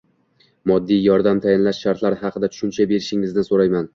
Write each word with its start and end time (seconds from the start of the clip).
moddiy 0.71 1.03
yordam 1.07 1.41
tayinlash 1.43 1.83
shartlari 1.87 2.19
haqida 2.23 2.51
tushuncha 2.55 2.89
berishingizni 2.95 3.47
so‘rayman? 3.51 3.89